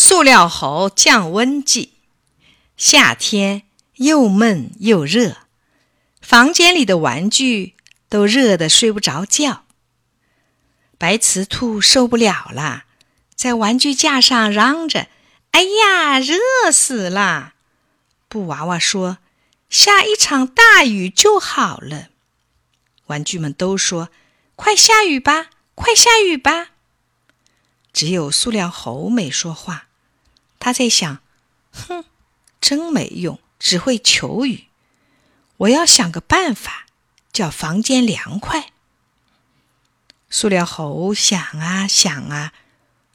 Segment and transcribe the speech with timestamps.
[0.00, 1.94] 塑料猴降温记。
[2.76, 3.64] 夏天
[3.96, 5.38] 又闷又热，
[6.20, 7.74] 房间里的玩具
[8.08, 9.64] 都热得睡不着觉。
[10.98, 12.84] 白瓷兔受不了了，
[13.34, 15.08] 在玩具架上嚷着
[15.50, 17.54] ：“哎呀，热死了！”
[18.30, 19.18] 布娃娃说
[19.68, 22.10] ：“下一场大雨就好了。”
[23.06, 24.10] 玩具们都说
[24.54, 26.68] ：“快下雨吧，快下雨吧！”
[27.92, 29.86] 只有塑料猴没说话。
[30.68, 31.22] 他在想
[31.72, 32.04] ：“哼，
[32.60, 34.66] 真没用，只会求雨。
[35.56, 36.84] 我要想个办法，
[37.32, 38.70] 叫房间凉快。”
[40.28, 42.52] 塑料猴想啊想啊，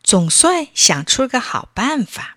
[0.00, 2.36] 总算想出个好办法。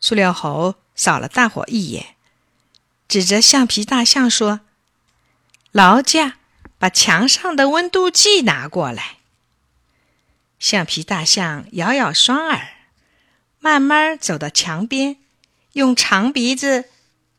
[0.00, 2.16] 塑料猴扫了大伙一眼，
[3.06, 4.62] 指着橡皮大象说
[5.70, 6.38] ：“劳驾，
[6.76, 9.18] 把墙上的温度计拿过来。”
[10.58, 12.77] 橡皮大象摇摇双耳。
[13.60, 15.16] 慢慢走到墙边，
[15.72, 16.84] 用长鼻子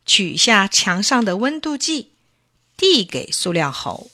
[0.06, 2.12] 取下墙上的温度计，
[2.76, 4.12] 递给塑料猴。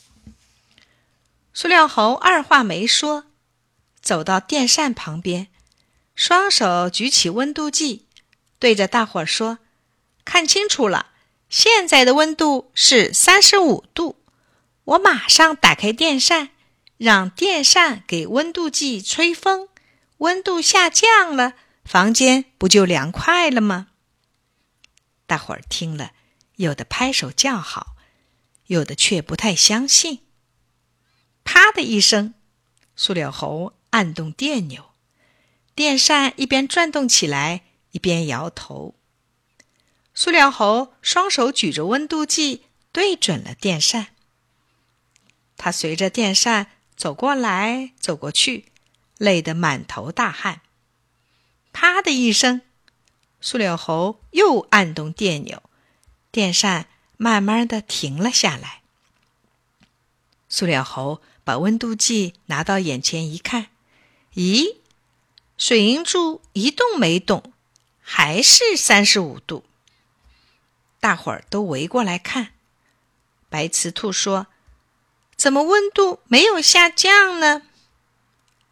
[1.53, 3.25] 塑料猴二话没说，
[4.01, 5.47] 走到电扇旁边，
[6.13, 8.05] 双手举起温度计，
[8.59, 9.57] 对着大伙儿说
[10.23, 11.07] ：“看清楚了，
[11.49, 14.17] 现在的温度是三十五度。
[14.83, 16.49] 我马上打开电扇，
[16.97, 19.69] 让电扇给温度计吹风，
[20.17, 21.55] 温度下降了。”
[21.85, 23.87] 房间不就凉快了吗？
[25.27, 26.13] 大伙儿听了，
[26.55, 27.95] 有的拍手叫好，
[28.65, 30.21] 有的却不太相信。
[31.43, 32.33] 啪的一声，
[32.95, 34.93] 塑料猴按动电钮，
[35.75, 38.95] 电扇一边转动起来，一边摇头。
[40.15, 44.07] 塑料猴双手举着温度计，对准了电扇。
[45.55, 48.71] 他随着电扇走过来走过去，
[49.17, 50.61] 累得满头大汗。
[51.75, 52.61] 啪的一声，
[53.41, 55.61] 塑料猴又按动电钮，
[56.31, 58.81] 电扇慢慢的停了下来。
[60.47, 63.67] 塑料猴把温度计拿到眼前一看，
[64.35, 64.77] 咦，
[65.57, 67.51] 水银柱一动没动，
[67.99, 69.65] 还是三十五度。
[71.01, 72.53] 大伙儿都围过来看，
[73.49, 74.47] 白瓷兔说
[75.35, 77.63] ：“怎么温度没有下降呢？”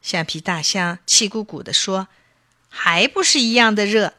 [0.01, 2.07] 橡皮大象气鼓鼓的说。
[2.75, 4.15] 还不是一样的热，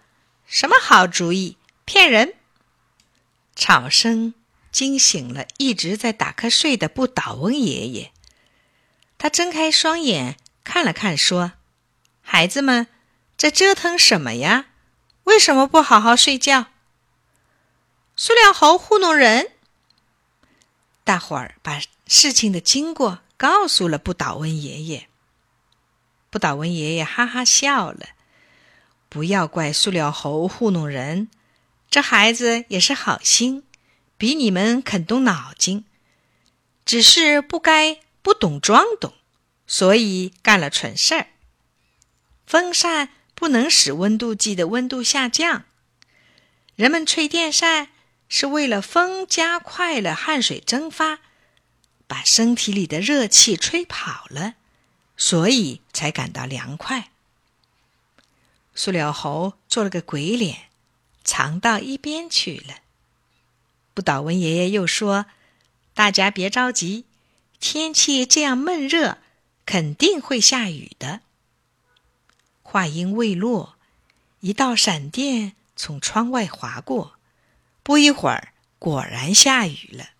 [0.46, 1.58] 什么好主意？
[1.84, 2.34] 骗人！
[3.56, 4.32] 吵声
[4.70, 8.12] 惊醒了一直在打瞌睡的不倒翁爷爷。
[9.18, 11.54] 他睁开双眼看了看，说
[12.22, 12.86] ：“孩子们，
[13.36, 14.66] 在折腾什么呀？
[15.24, 16.66] 为什么不好好睡觉？”
[18.14, 19.50] 塑料猴糊弄人。
[21.02, 25.08] 大伙儿把事情的经过告诉了不倒翁爷爷。
[26.30, 28.10] 不倒翁爷爷哈哈笑了。
[29.14, 31.28] 不要怪塑料猴糊弄人，
[31.88, 33.62] 这孩子也是好心，
[34.16, 35.84] 比你们肯动脑筋，
[36.84, 39.14] 只是不该不懂装懂，
[39.68, 41.28] 所以干了蠢事儿。
[42.44, 45.64] 风扇不能使温度计的温度下降，
[46.74, 47.90] 人们吹电扇
[48.28, 51.20] 是为了风加快了汗水蒸发，
[52.08, 54.54] 把身体里的热气吹跑了，
[55.16, 57.12] 所以才感到凉快。
[58.74, 60.68] 塑料猴做了个鬼脸，
[61.22, 62.76] 藏到一边去了。
[63.94, 65.26] 不倒翁爷爷又说
[65.94, 67.04] ：“大家别着急，
[67.60, 69.18] 天气这样闷热，
[69.64, 71.20] 肯定会下雨的。”
[72.62, 73.76] 话音未落，
[74.40, 77.14] 一道闪电从窗外划过，
[77.84, 80.10] 不一会儿，果然下雨了。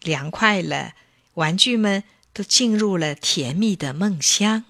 [0.00, 0.94] 凉快了，
[1.34, 4.64] 玩具们都进入了甜蜜的梦乡。